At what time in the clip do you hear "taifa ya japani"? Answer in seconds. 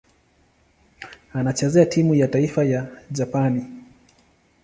2.27-3.65